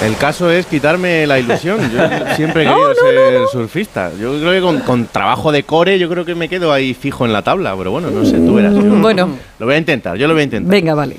El 0.02 0.16
caso 0.16 0.50
es 0.50 0.64
quitarme 0.64 1.26
la 1.26 1.38
ilusión. 1.38 1.78
Yo 1.92 1.98
siempre 2.36 2.62
he 2.62 2.66
querido 2.66 2.94
ser 2.94 3.48
surfista. 3.52 4.12
Yo 4.18 4.40
creo 4.40 4.52
que 4.52 4.60
con, 4.62 4.80
con 4.80 5.06
trabajo 5.08 5.52
de 5.52 5.64
core, 5.64 5.98
yo 5.98 6.08
creo 6.08 6.24
que 6.24 6.34
me 6.34 6.48
quedo 6.48 6.72
ahí 6.72 6.94
fijo 6.94 7.26
en 7.26 7.34
la 7.34 7.42
tabla. 7.42 7.74
Pero 7.76 7.90
bueno, 7.90 8.08
no 8.10 8.24
sé, 8.24 8.38
tú 8.38 8.54
verás. 8.54 8.72
Yo 8.72 8.80
Bueno. 8.80 9.28
Lo 9.58 9.66
voy 9.66 9.74
a 9.74 9.78
intentar, 9.78 10.16
yo 10.16 10.26
lo 10.26 10.32
voy 10.32 10.40
a 10.40 10.44
intentar. 10.44 10.70
Venga, 10.70 10.94
vale. 10.94 11.16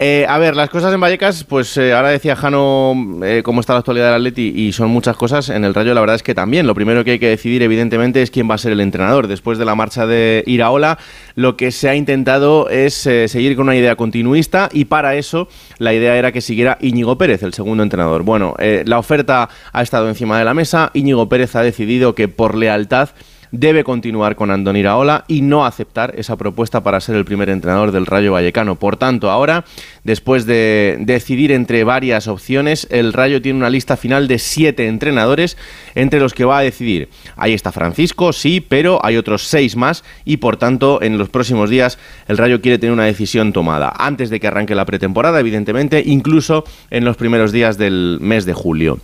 Eh, 0.00 0.26
a 0.28 0.38
ver, 0.38 0.56
las 0.56 0.70
cosas 0.70 0.92
en 0.92 1.00
Vallecas, 1.00 1.44
pues 1.44 1.76
eh, 1.76 1.92
ahora 1.92 2.08
decía 2.08 2.34
Jano 2.34 2.94
eh, 3.22 3.42
cómo 3.44 3.60
está 3.60 3.74
la 3.74 3.78
actualidad 3.78 4.06
del 4.06 4.16
Atleti 4.16 4.52
y 4.56 4.72
son 4.72 4.90
muchas 4.90 5.16
cosas. 5.16 5.50
En 5.50 5.64
el 5.64 5.72
Rayo 5.72 5.94
la 5.94 6.00
verdad 6.00 6.16
es 6.16 6.24
que 6.24 6.34
también. 6.34 6.66
Lo 6.66 6.74
primero 6.74 7.04
que 7.04 7.12
hay 7.12 7.18
que 7.20 7.28
decidir 7.28 7.62
evidentemente 7.62 8.20
es 8.20 8.32
quién 8.32 8.50
va 8.50 8.56
a 8.56 8.58
ser 8.58 8.72
el 8.72 8.80
entrenador. 8.80 9.28
Después 9.28 9.56
de 9.56 9.64
la 9.64 9.76
marcha 9.76 10.04
de 10.04 10.42
Iraola, 10.48 10.98
lo 11.36 11.56
que 11.56 11.70
se 11.70 11.88
ha 11.88 11.94
intentado 11.94 12.68
es 12.70 13.06
eh, 13.06 13.28
seguir 13.28 13.54
con 13.54 13.66
una 13.66 13.76
idea 13.76 13.94
continuista 13.94 14.68
y 14.72 14.86
para 14.86 15.14
eso 15.14 15.46
la 15.78 15.94
idea 15.94 16.16
era 16.16 16.32
que 16.32 16.40
siguiera 16.40 16.76
Íñigo 16.80 17.16
Pérez, 17.16 17.44
el 17.44 17.54
segundo 17.54 17.84
entrenador. 17.84 18.24
Bueno, 18.24 18.54
la 18.58 18.98
oferta 18.98 19.48
ha 19.72 19.82
estado 19.82 20.08
encima 20.08 20.38
de 20.38 20.44
la 20.44 20.54
mesa. 20.54 20.90
Íñigo 20.94 21.28
Pérez 21.28 21.54
ha 21.54 21.62
decidido 21.62 22.16
que 22.16 22.26
por 22.26 22.56
lealtad 22.56 23.10
debe 23.54 23.84
continuar 23.84 24.34
con 24.34 24.50
Andoni 24.50 24.80
Iraola 24.80 25.24
y 25.28 25.40
no 25.40 25.64
aceptar 25.64 26.12
esa 26.16 26.36
propuesta 26.36 26.82
para 26.82 27.00
ser 27.00 27.14
el 27.14 27.24
primer 27.24 27.48
entrenador 27.48 27.92
del 27.92 28.04
Rayo 28.04 28.32
Vallecano. 28.32 28.74
Por 28.74 28.96
tanto, 28.96 29.30
ahora, 29.30 29.64
después 30.02 30.44
de 30.44 30.96
decidir 31.00 31.52
entre 31.52 31.84
varias 31.84 32.26
opciones, 32.26 32.88
el 32.90 33.12
Rayo 33.12 33.40
tiene 33.40 33.60
una 33.60 33.70
lista 33.70 33.96
final 33.96 34.26
de 34.26 34.40
siete 34.40 34.88
entrenadores 34.88 35.56
entre 35.94 36.18
los 36.18 36.34
que 36.34 36.44
va 36.44 36.58
a 36.58 36.62
decidir. 36.62 37.08
Ahí 37.36 37.52
está 37.52 37.70
Francisco, 37.70 38.32
sí, 38.32 38.60
pero 38.60 38.98
hay 39.04 39.16
otros 39.16 39.44
seis 39.46 39.76
más 39.76 40.02
y 40.24 40.38
por 40.38 40.56
tanto, 40.56 41.00
en 41.00 41.16
los 41.16 41.28
próximos 41.28 41.70
días, 41.70 41.98
el 42.26 42.38
Rayo 42.38 42.60
quiere 42.60 42.78
tener 42.78 42.92
una 42.92 43.04
decisión 43.04 43.52
tomada. 43.52 43.92
Antes 43.96 44.30
de 44.30 44.40
que 44.40 44.48
arranque 44.48 44.74
la 44.74 44.84
pretemporada, 44.84 45.38
evidentemente, 45.38 46.02
incluso 46.04 46.64
en 46.90 47.04
los 47.04 47.16
primeros 47.16 47.52
días 47.52 47.78
del 47.78 48.18
mes 48.20 48.46
de 48.46 48.52
julio. 48.52 48.98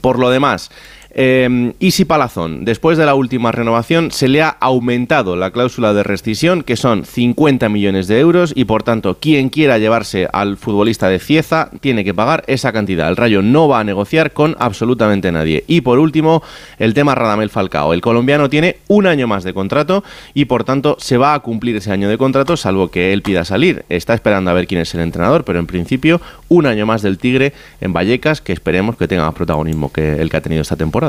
Por 0.00 0.18
lo 0.18 0.30
demás, 0.30 0.70
eh, 1.14 1.72
Isi 1.78 2.04
Palazón, 2.04 2.64
después 2.64 2.96
de 2.96 3.04
la 3.04 3.14
última 3.14 3.52
renovación, 3.52 4.10
se 4.10 4.28
le 4.28 4.42
ha 4.42 4.48
aumentado 4.48 5.36
la 5.36 5.50
cláusula 5.50 5.92
de 5.92 6.02
rescisión, 6.02 6.62
que 6.62 6.76
son 6.76 7.04
50 7.04 7.68
millones 7.68 8.06
de 8.08 8.18
euros, 8.18 8.52
y 8.56 8.64
por 8.64 8.82
tanto, 8.82 9.18
quien 9.18 9.50
quiera 9.50 9.78
llevarse 9.78 10.28
al 10.32 10.56
futbolista 10.56 11.08
de 11.08 11.18
Cieza 11.18 11.70
tiene 11.80 12.04
que 12.04 12.14
pagar 12.14 12.44
esa 12.46 12.72
cantidad. 12.72 13.08
El 13.08 13.16
Rayo 13.16 13.42
no 13.42 13.68
va 13.68 13.80
a 13.80 13.84
negociar 13.84 14.32
con 14.32 14.56
absolutamente 14.58 15.30
nadie. 15.32 15.64
Y 15.66 15.82
por 15.82 15.98
último, 15.98 16.42
el 16.78 16.94
tema 16.94 17.14
Radamel 17.14 17.50
Falcao. 17.50 17.92
El 17.92 18.00
colombiano 18.00 18.48
tiene 18.48 18.76
un 18.88 19.06
año 19.06 19.26
más 19.26 19.44
de 19.44 19.52
contrato 19.52 20.04
y 20.32 20.46
por 20.46 20.64
tanto 20.64 20.96
se 20.98 21.18
va 21.18 21.34
a 21.34 21.40
cumplir 21.40 21.76
ese 21.76 21.92
año 21.92 22.08
de 22.08 22.18
contrato, 22.18 22.56
salvo 22.56 22.88
que 22.88 23.12
él 23.12 23.22
pida 23.22 23.44
salir. 23.44 23.84
Está 23.88 24.14
esperando 24.14 24.50
a 24.50 24.54
ver 24.54 24.66
quién 24.66 24.80
es 24.80 24.94
el 24.94 25.00
entrenador, 25.00 25.44
pero 25.44 25.58
en 25.58 25.66
principio, 25.66 26.20
un 26.48 26.66
año 26.66 26.86
más 26.86 27.02
del 27.02 27.18
Tigre 27.18 27.52
en 27.80 27.92
Vallecas, 27.92 28.40
que 28.40 28.52
esperemos 28.52 28.96
que 28.96 29.08
tenga 29.08 29.24
más 29.24 29.34
protagonismo 29.34 29.92
que 29.92 30.20
el 30.20 30.30
que 30.30 30.36
ha 30.36 30.40
tenido 30.40 30.62
esta 30.62 30.76
temporada. 30.76 31.01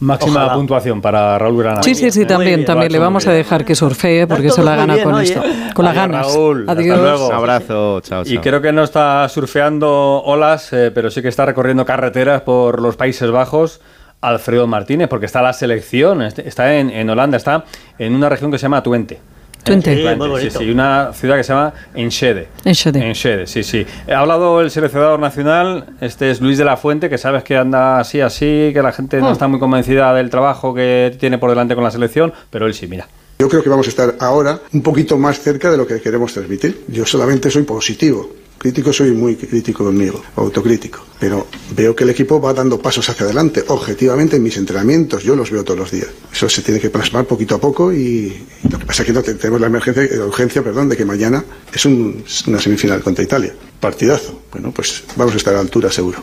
Máxima 0.00 0.36
Ojalá. 0.44 0.54
puntuación 0.54 1.02
para 1.02 1.38
Raúl 1.38 1.58
Granado. 1.58 1.82
Sí, 1.82 1.94
sí, 1.94 2.10
sí, 2.10 2.24
también, 2.24 2.56
bien. 2.60 2.64
también. 2.66 2.90
Le 2.90 2.98
vamos 2.98 3.26
a 3.26 3.32
dejar 3.32 3.66
que 3.66 3.74
surfee 3.74 4.26
porque 4.26 4.48
se 4.48 4.62
la 4.62 4.74
gana 4.74 4.94
bien, 4.94 5.04
con 5.04 5.14
oye. 5.14 5.34
esto. 5.34 5.42
Con 5.74 5.84
las 5.84 5.94
ganas. 5.94 6.26
Raúl. 6.26 6.60
Hasta 6.66 6.80
Adiós. 6.80 6.98
luego. 6.98 7.28
Un 7.28 7.34
abrazo, 7.34 8.00
chao, 8.00 8.24
chao. 8.24 8.32
Y 8.34 8.38
creo 8.38 8.62
que 8.62 8.72
no 8.72 8.82
está 8.82 9.28
surfeando 9.28 10.22
olas, 10.24 10.72
eh, 10.72 10.90
pero 10.94 11.10
sí 11.10 11.20
que 11.20 11.28
está 11.28 11.44
recorriendo 11.44 11.84
carreteras 11.84 12.40
por 12.42 12.80
los 12.80 12.96
Países 12.96 13.30
Bajos. 13.30 13.80
Alfredo 14.22 14.66
Martínez, 14.66 15.08
porque 15.08 15.24
está 15.26 15.40
la 15.40 15.52
selección, 15.54 16.20
este- 16.22 16.46
está 16.46 16.74
en, 16.74 16.90
en 16.90 17.08
Holanda, 17.08 17.38
está 17.38 17.64
en 17.98 18.14
una 18.14 18.28
región 18.28 18.50
que 18.50 18.58
se 18.58 18.62
llama 18.62 18.82
Twente. 18.82 19.18
Twente. 19.64 19.94
Sí, 19.96 20.02
muy 20.02 20.12
Sí, 20.12 20.18
bonito. 20.30 20.58
sí, 20.60 20.70
una 20.70 21.12
ciudad 21.12 21.36
que 21.36 21.44
se 21.44 21.52
llama 21.52 21.72
Enschede. 21.94 22.48
Enschede. 22.64 23.06
Enschede, 23.06 23.46
sí, 23.46 23.62
sí. 23.62 23.86
Ha 24.10 24.18
hablado 24.18 24.60
el 24.60 24.70
seleccionador 24.70 25.20
nacional, 25.20 25.86
este 26.00 26.30
es 26.30 26.40
Luis 26.40 26.58
de 26.58 26.64
la 26.64 26.76
Fuente, 26.76 27.08
que 27.10 27.18
sabes 27.18 27.44
que 27.44 27.56
anda 27.56 27.98
así, 28.00 28.20
así, 28.20 28.70
que 28.72 28.80
la 28.82 28.92
gente 28.92 29.18
Ah. 29.18 29.20
no 29.20 29.32
está 29.32 29.48
muy 29.48 29.58
convencida 29.60 30.12
del 30.14 30.30
trabajo 30.30 30.74
que 30.74 31.14
tiene 31.20 31.38
por 31.38 31.50
delante 31.50 31.74
con 31.74 31.84
la 31.84 31.90
selección, 31.90 32.32
pero 32.50 32.66
él 32.66 32.74
sí, 32.74 32.86
mira. 32.86 33.06
Yo 33.38 33.48
creo 33.48 33.62
que 33.62 33.70
vamos 33.70 33.86
a 33.86 33.90
estar 33.90 34.14
ahora 34.20 34.58
un 34.72 34.82
poquito 34.82 35.16
más 35.16 35.40
cerca 35.40 35.70
de 35.70 35.76
lo 35.78 35.86
que 35.86 36.00
queremos 36.00 36.32
transmitir. 36.32 36.84
Yo 36.88 37.06
solamente 37.06 37.50
soy 37.50 37.62
positivo. 37.62 38.28
Crítico 38.60 38.92
soy 38.92 39.12
muy 39.12 39.36
crítico 39.36 39.84
conmigo, 39.84 40.22
autocrítico. 40.36 41.00
Pero 41.18 41.46
veo 41.74 41.96
que 41.96 42.04
el 42.04 42.10
equipo 42.10 42.38
va 42.42 42.52
dando 42.52 42.78
pasos 42.78 43.08
hacia 43.08 43.24
adelante. 43.24 43.64
Objetivamente 43.68 44.36
en 44.36 44.42
mis 44.42 44.58
entrenamientos, 44.58 45.22
yo 45.22 45.34
los 45.34 45.50
veo 45.50 45.64
todos 45.64 45.80
los 45.80 45.90
días. 45.90 46.08
Eso 46.30 46.46
se 46.46 46.60
tiene 46.60 46.78
que 46.78 46.90
plasmar 46.90 47.24
poquito 47.24 47.54
a 47.54 47.58
poco 47.58 47.90
y 47.90 48.42
lo 48.70 48.78
que 48.78 48.84
pasa 48.84 49.02
es 49.02 49.06
que 49.06 49.12
no 49.14 49.22
te- 49.22 49.32
tenemos 49.34 49.62
la 49.62 49.68
emergencia, 49.68 50.02
urgencia 50.26 50.62
perdón, 50.62 50.90
de 50.90 50.96
que 50.98 51.06
mañana 51.06 51.42
es 51.72 51.86
un- 51.86 52.22
una 52.48 52.60
semifinal 52.60 53.00
contra 53.00 53.24
Italia. 53.24 53.54
Partidazo. 53.80 54.40
Bueno, 54.52 54.72
pues 54.72 55.04
vamos 55.16 55.34
a 55.34 55.36
estar 55.38 55.54
a 55.54 55.56
la 55.56 55.62
altura 55.62 55.90
seguro. 55.90 56.18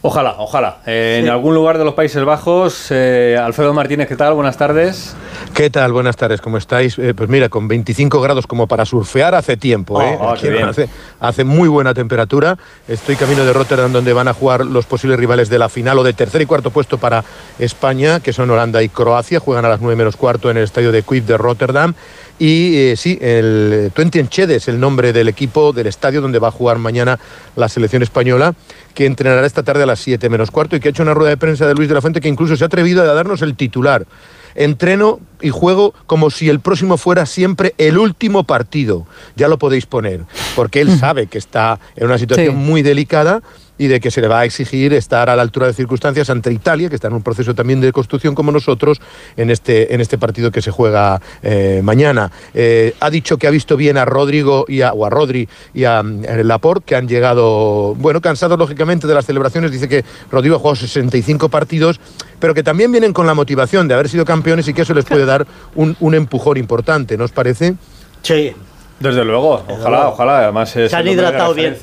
Ojalá, 0.00 0.36
ojalá. 0.38 0.78
Eh, 0.86 1.20
En 1.22 1.28
algún 1.28 1.54
lugar 1.54 1.76
de 1.76 1.84
los 1.84 1.94
Países 1.94 2.24
Bajos, 2.24 2.86
eh, 2.90 3.36
Alfredo 3.42 3.72
Martínez, 3.74 4.06
¿qué 4.06 4.14
tal? 4.14 4.34
Buenas 4.34 4.56
tardes. 4.56 5.16
¿Qué 5.54 5.70
tal? 5.70 5.92
Buenas 5.92 6.16
tardes, 6.16 6.40
¿cómo 6.40 6.56
estáis? 6.56 6.96
Eh, 6.98 7.14
pues 7.14 7.28
mira, 7.28 7.48
con 7.48 7.66
25 7.66 8.20
grados 8.20 8.46
como 8.46 8.68
para 8.68 8.84
surfear 8.84 9.34
hace 9.34 9.56
tiempo, 9.56 10.00
¿eh? 10.00 10.16
Oh, 10.20 10.30
oh, 10.30 10.34
qué 10.40 10.50
bien. 10.50 10.68
hace, 10.68 10.88
hace 11.18 11.42
muy 11.42 11.68
buena 11.68 11.94
temperatura. 11.94 12.56
Estoy 12.86 13.16
camino 13.16 13.44
de 13.44 13.52
Rotterdam 13.52 13.90
donde 13.92 14.12
van 14.12 14.28
a 14.28 14.34
jugar 14.34 14.64
los 14.66 14.86
posibles 14.86 15.18
rivales 15.18 15.48
de 15.48 15.58
la 15.58 15.68
final 15.68 15.98
o 15.98 16.04
de 16.04 16.12
tercer 16.12 16.42
y 16.42 16.46
cuarto 16.46 16.70
puesto 16.70 16.98
para 16.98 17.24
España, 17.58 18.20
que 18.20 18.32
son 18.32 18.50
Holanda 18.50 18.82
y 18.84 18.88
Croacia. 18.88 19.40
Juegan 19.40 19.64
a 19.64 19.68
las 19.68 19.80
9 19.80 19.96
menos 19.96 20.16
cuarto 20.16 20.48
en 20.48 20.58
el 20.58 20.64
estadio 20.64 20.92
de 20.92 21.02
Kuip 21.02 21.26
de 21.26 21.36
Rotterdam. 21.36 21.94
Y 22.38 22.76
eh, 22.76 22.96
sí, 22.96 23.18
el 23.20 23.90
Twente 23.94 24.20
Enschede 24.20 24.56
es 24.56 24.68
el 24.68 24.78
nombre 24.78 25.12
del 25.12 25.26
equipo 25.28 25.72
del 25.72 25.88
estadio 25.88 26.20
donde 26.20 26.38
va 26.38 26.48
a 26.48 26.52
jugar 26.52 26.78
mañana 26.78 27.18
la 27.56 27.68
selección 27.68 28.02
española, 28.04 28.54
que 28.94 29.06
entrenará 29.06 29.44
esta 29.44 29.64
tarde 29.64 29.82
a 29.82 29.86
las 29.86 29.98
7 29.98 30.28
menos 30.28 30.50
cuarto 30.52 30.76
y 30.76 30.80
que 30.80 30.88
ha 30.88 30.90
hecho 30.90 31.02
una 31.02 31.14
rueda 31.14 31.30
de 31.30 31.36
prensa 31.36 31.66
de 31.66 31.74
Luis 31.74 31.88
de 31.88 31.94
la 31.96 32.00
Fuente 32.00 32.20
que 32.20 32.28
incluso 32.28 32.56
se 32.56 32.62
ha 32.62 32.68
atrevido 32.68 33.02
a 33.02 33.06
darnos 33.12 33.42
el 33.42 33.56
titular. 33.56 34.06
Entreno 34.54 35.20
y 35.40 35.50
juego 35.50 35.94
como 36.06 36.30
si 36.30 36.48
el 36.48 36.60
próximo 36.60 36.96
fuera 36.96 37.26
siempre 37.26 37.74
el 37.78 37.98
último 37.98 38.44
partido. 38.44 39.06
Ya 39.36 39.48
lo 39.48 39.58
podéis 39.58 39.86
poner, 39.86 40.20
porque 40.54 40.80
él 40.80 40.96
sabe 40.98 41.26
que 41.26 41.38
está 41.38 41.78
en 41.96 42.06
una 42.06 42.18
situación 42.18 42.48
Sí. 42.48 42.52
muy 42.54 42.82
delicada 42.82 43.42
y 43.78 43.86
de 43.86 44.00
que 44.00 44.10
se 44.10 44.20
le 44.20 44.28
va 44.28 44.40
a 44.40 44.44
exigir 44.44 44.92
estar 44.92 45.30
a 45.30 45.36
la 45.36 45.42
altura 45.42 45.68
de 45.68 45.72
circunstancias 45.72 46.28
ante 46.30 46.52
Italia, 46.52 46.88
que 46.88 46.96
está 46.96 47.08
en 47.08 47.14
un 47.14 47.22
proceso 47.22 47.54
también 47.54 47.80
de 47.80 47.92
construcción 47.92 48.34
como 48.34 48.52
nosotros, 48.52 49.00
en 49.36 49.50
este, 49.50 49.94
en 49.94 50.00
este 50.00 50.18
partido 50.18 50.50
que 50.50 50.60
se 50.60 50.70
juega 50.70 51.20
eh, 51.42 51.80
mañana. 51.82 52.30
Eh, 52.54 52.94
ha 53.00 53.10
dicho 53.10 53.38
que 53.38 53.46
ha 53.46 53.50
visto 53.50 53.76
bien 53.76 53.96
a 53.96 54.04
Rodrigo 54.04 54.64
y 54.68 54.82
a, 54.82 54.92
o 54.92 55.06
a 55.06 55.10
Rodri 55.10 55.48
y 55.72 55.84
a 55.84 56.02
mm, 56.02 56.24
Laporte, 56.42 56.84
que 56.86 56.96
han 56.96 57.08
llegado, 57.08 57.94
bueno, 57.94 58.20
cansados 58.20 58.58
lógicamente 58.58 59.06
de 59.06 59.14
las 59.14 59.26
celebraciones. 59.26 59.70
Dice 59.70 59.88
que 59.88 60.04
Rodrigo 60.30 60.56
ha 60.56 60.58
jugado 60.58 60.76
65 60.76 61.48
partidos, 61.48 62.00
pero 62.40 62.54
que 62.54 62.62
también 62.62 62.90
vienen 62.90 63.12
con 63.12 63.26
la 63.26 63.34
motivación 63.34 63.88
de 63.88 63.94
haber 63.94 64.08
sido 64.08 64.24
campeones 64.24 64.66
y 64.68 64.74
que 64.74 64.82
eso 64.82 64.94
les 64.94 65.04
puede 65.04 65.24
dar 65.24 65.46
un, 65.74 65.96
un 66.00 66.14
empujón 66.14 66.56
importante, 66.56 67.16
¿no 67.16 67.24
os 67.24 67.32
parece? 67.32 67.74
Sí. 68.22 68.52
Desde 69.00 69.24
luego, 69.24 69.64
ojalá, 69.68 70.08
ojalá. 70.08 70.38
Además 70.40 70.74
es 70.74 70.90
Se 70.90 70.96
han 70.96 71.06
hidratado 71.06 71.54
bien. 71.54 71.76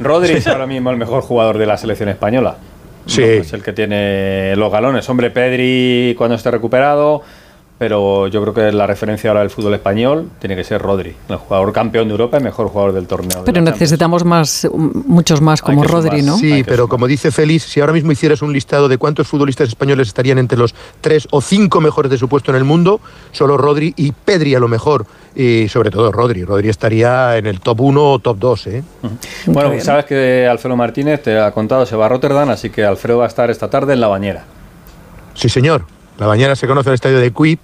Rodri 0.00 0.32
es 0.32 0.46
ahora 0.46 0.66
mismo 0.66 0.90
el 0.90 0.96
mejor 0.96 1.22
jugador 1.22 1.58
de 1.58 1.66
la 1.66 1.76
selección 1.76 2.08
española. 2.08 2.56
Sí. 3.06 3.20
No, 3.20 3.26
Es 3.26 3.52
el 3.52 3.62
que 3.62 3.72
tiene 3.72 4.56
los 4.56 4.72
galones. 4.72 5.08
Hombre, 5.08 5.30
Pedri 5.30 6.14
cuando 6.16 6.36
esté 6.36 6.50
recuperado, 6.50 7.22
pero 7.80 8.26
yo 8.26 8.42
creo 8.42 8.52
que 8.52 8.72
la 8.72 8.86
referencia 8.86 9.30
ahora 9.30 9.40
del 9.40 9.48
fútbol 9.48 9.72
español 9.72 10.28
tiene 10.38 10.54
que 10.54 10.64
ser 10.64 10.82
Rodri, 10.82 11.16
el 11.30 11.36
jugador 11.36 11.72
campeón 11.72 12.08
de 12.08 12.12
Europa 12.12 12.36
y 12.38 12.42
mejor 12.42 12.68
jugador 12.68 12.92
del 12.92 13.06
torneo. 13.06 13.42
Pero 13.46 13.62
necesitamos 13.62 14.22
más, 14.22 14.68
muchos 14.74 15.40
más 15.40 15.62
como. 15.62 15.82
Rodri, 15.82 16.20
¿no? 16.20 16.36
Sí, 16.36 16.62
pero 16.62 16.82
sumar. 16.82 16.88
como 16.90 17.06
dice 17.06 17.30
Félix, 17.30 17.62
si 17.62 17.80
ahora 17.80 17.94
mismo 17.94 18.12
hicieras 18.12 18.42
un 18.42 18.52
listado 18.52 18.86
de 18.86 18.98
cuántos 18.98 19.26
futbolistas 19.28 19.70
españoles 19.70 20.08
estarían 20.08 20.36
entre 20.36 20.58
los 20.58 20.74
tres 21.00 21.26
o 21.30 21.40
cinco 21.40 21.80
mejores 21.80 22.10
de 22.10 22.18
su 22.18 22.28
puesto 22.28 22.50
en 22.50 22.58
el 22.58 22.64
mundo, 22.64 23.00
solo 23.32 23.56
Rodri 23.56 23.94
y 23.96 24.12
Pedri 24.12 24.54
a 24.54 24.60
lo 24.60 24.68
mejor. 24.68 25.06
Y 25.34 25.66
sobre 25.68 25.90
todo 25.90 26.12
Rodri. 26.12 26.44
Rodri 26.44 26.68
estaría 26.68 27.38
en 27.38 27.46
el 27.46 27.60
top 27.60 27.80
1 27.80 28.12
o 28.12 28.18
top 28.18 28.36
2, 28.38 28.66
¿eh? 28.66 28.82
Bueno, 29.46 29.70
bien. 29.70 29.82
sabes 29.82 30.04
que 30.04 30.46
Alfredo 30.46 30.76
Martínez 30.76 31.22
te 31.22 31.38
ha 31.38 31.50
contado, 31.52 31.86
se 31.86 31.96
va 31.96 32.04
a 32.04 32.08
Rotterdam, 32.10 32.50
así 32.50 32.68
que 32.68 32.84
Alfredo 32.84 33.20
va 33.20 33.24
a 33.24 33.28
estar 33.28 33.50
esta 33.50 33.70
tarde 33.70 33.94
en 33.94 34.00
la 34.00 34.08
bañera. 34.08 34.44
Sí, 35.32 35.48
señor. 35.48 35.86
La 36.20 36.26
bañera 36.26 36.54
se 36.54 36.66
conoce 36.66 36.90
en 36.90 36.92
el 36.92 36.94
estadio 36.96 37.18
de 37.18 37.32
Quip, 37.32 37.60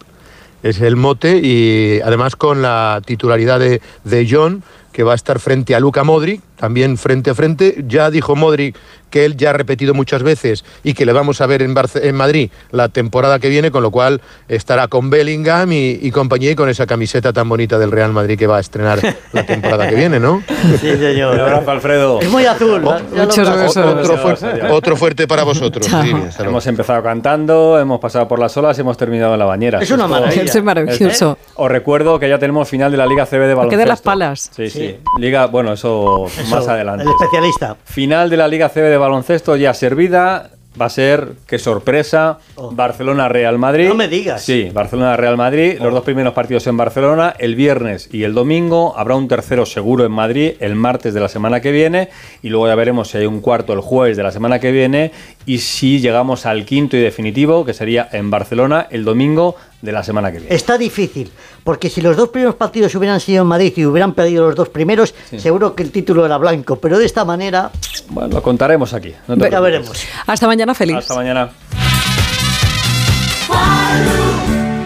es 0.63 0.81
el 0.81 0.97
mote, 0.97 1.41
y 1.43 2.01
además 2.01 2.37
con 2.37 2.63
la 2.63 3.03
titularidad 3.05 3.61
de, 3.61 3.83
de 4.05 4.27
John, 4.29 4.63
que 4.95 5.03
va 5.03 5.13
a 5.13 5.15
estar 5.15 5.39
frente 5.41 5.75
a 5.75 5.81
Luca 5.81 6.05
Modric, 6.05 6.41
también 6.57 6.97
frente 6.97 7.31
a 7.31 7.35
frente. 7.35 7.85
Ya 7.87 8.11
dijo 8.11 8.35
Modric 8.37 8.77
que 9.11 9.25
él 9.25 9.37
ya 9.37 9.51
ha 9.51 9.53
repetido 9.53 9.95
muchas 9.95 10.23
veces 10.25 10.65
y 10.83 10.93
que 10.95 11.07
le 11.07 11.13
vamos 11.13 11.41
a 11.41 11.47
ver 11.47 11.63
en, 11.63 11.75
Barce- 11.77 12.03
en 12.03 12.15
Madrid 12.17 12.51
la 12.73 12.89
temporada 12.89 13.39
que 13.39 13.49
viene, 13.49 13.71
con 13.71 13.83
lo 13.83 13.91
cual 13.93 14.21
estará 14.49 14.89
con 14.89 15.11
Bellingham 15.11 15.71
y, 15.73 15.99
y 16.03 16.11
compañía 16.11 16.51
y 16.51 16.55
con 16.57 16.69
esa 16.69 16.87
camiseta 16.87 17.33
tan 17.33 17.49
bonita 17.49 17.79
del 17.79 17.93
Real 17.93 18.13
Madrid 18.13 18.37
que 18.37 18.47
va 18.49 18.57
a 18.57 18.61
estrenar 18.61 18.99
la 19.33 19.47
temporada 19.47 19.89
que 19.89 19.95
viene, 19.95 20.19
¿no? 20.19 20.43
Sí, 20.81 20.97
señor. 20.97 21.35
Un 21.35 21.41
abrazo, 21.41 21.71
Alfredo. 21.71 22.21
Es 22.21 22.29
muy 22.31 22.45
azul. 22.47 22.83
Oh, 22.85 22.95
besos. 22.95 23.77
Otro, 23.77 24.19
fuerte, 24.19 24.47
adiós. 24.47 24.71
otro 24.73 24.97
fuerte 24.97 25.27
para 25.29 25.45
vosotros. 25.45 25.87
Sí. 25.87 26.13
Hemos 26.43 26.67
empezado 26.67 27.03
cantando, 27.03 27.79
hemos 27.79 28.01
pasado 28.01 28.27
por 28.29 28.39
las 28.39 28.57
olas 28.57 28.77
y 28.79 28.81
hemos 28.81 28.97
terminado 28.97 29.35
en 29.35 29.39
la 29.39 29.45
bañera. 29.45 29.81
Es 29.81 29.91
una 29.91 30.07
maravilla. 30.07 30.43
Es 30.43 30.63
maravilloso. 30.63 31.39
Os 31.55 31.71
recuerdo 31.71 32.19
que 32.19 32.29
ya 32.29 32.39
tenemos 32.39 32.69
final 32.69 32.91
de 32.91 32.97
la 32.99 33.07
Liga 33.07 33.25
CB 33.27 33.33
de 33.47 33.55
baloncesto. 33.55 33.71
que 33.71 33.77
de 33.77 33.87
las 33.87 34.03
palas. 34.03 34.51
Sí, 34.55 34.69
sí, 34.71 34.77
Sí. 34.79 34.97
Liga, 35.21 35.47
bueno, 35.47 35.73
eso, 35.73 36.27
Eso, 36.47 36.57
más 36.57 36.69
adelante. 36.69 37.05
El 37.05 37.11
especialista. 37.11 37.77
Final 37.85 38.31
de 38.31 38.37
la 38.37 38.49
Liga 38.49 38.69
CB 38.69 38.89
de 38.89 38.97
baloncesto 38.97 39.57
ya 39.57 39.75
servida. 39.75 40.51
Va 40.79 40.87
a 40.87 40.91
ser, 40.91 41.33
qué 41.47 41.59
sorpresa, 41.59 42.39
Barcelona-Real 42.73 43.57
Madrid. 43.57 43.87
Oh. 43.87 43.89
No 43.91 43.95
me 43.95 44.09
digas. 44.09 44.43
Oh. 44.43 44.45
Sí, 44.45 44.69
Barcelona-Real 44.75 45.35
Madrid. 45.35 45.79
Los 45.81 45.91
dos 45.91 46.05
primeros 46.05 46.35
partidos 46.35 46.67
en 46.67 46.77
Barcelona, 46.77 47.35
el 47.39 47.55
viernes 47.55 48.11
y 48.13 48.25
el 48.25 48.35
domingo. 48.35 48.93
Habrá 48.95 49.15
un 49.15 49.27
tercero 49.27 49.65
seguro 49.65 50.05
en 50.05 50.13
Madrid 50.13 50.53
el 50.61 50.75
martes 50.75 51.15
de 51.15 51.21
la 51.21 51.29
semana 51.29 51.61
que 51.61 51.73
viene. 51.73 52.11
Y 52.43 52.51
luego 52.51 52.69
ya 52.69 52.75
veremos 52.75 53.09
si 53.09 53.17
hay 53.17 53.25
un 53.25 53.41
cuarto 53.41 53.73
el 53.73 53.81
jueves 53.81 54.19
de 54.19 54.23
la 54.23 54.33
semana 54.33 54.59
que 54.59 54.71
viene. 54.71 55.13
Y 55.47 55.59
si 55.59 56.01
llegamos 56.01 56.45
al 56.45 56.67
quinto 56.67 56.99
y 56.99 57.01
definitivo, 57.01 57.65
que 57.65 57.73
sería 57.73 58.07
en 58.13 58.31
Barcelona 58.31 58.87
el 58.91 59.05
domingo 59.07 59.57
de 59.83 59.93
la 59.93 60.03
semana 60.03 60.33
que 60.33 60.39
viene. 60.39 60.55
Está 60.55 60.79
difícil, 60.79 61.31
porque 61.65 61.89
si 61.91 62.01
los 62.01 62.17
dos 62.17 62.31
primeros 62.31 62.55
partidos 62.55 62.95
hubieran 62.95 63.21
sido 63.21 63.43
en 63.43 63.49
Madrid 63.49 63.73
y 63.77 63.87
hubieran 63.87 64.15
perdido 64.15 64.47
los 64.47 64.55
dos 64.57 64.69
primeros, 64.69 65.15
seguro 65.37 65.75
que 65.75 65.83
el 65.83 65.91
título 65.93 66.25
era 66.27 66.39
blanco. 66.39 66.77
Pero 66.77 66.99
de 66.99 67.07
esta 67.07 67.25
manera, 67.25 67.71
Bueno, 68.09 68.35
lo 68.35 68.43
contaremos 68.43 68.93
aquí. 68.95 69.13
no 69.29 69.37
te 69.37 69.51
ya 69.51 69.61
veremos. 69.61 70.03
Hasta 70.27 70.47
mañana, 70.47 70.75
feliz. 70.75 70.97
Hasta 70.97 71.15
mañana. 71.15 71.51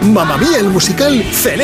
Mamma 0.02 0.36
Mía, 0.38 0.58
el 0.58 0.68
musical 0.68 1.22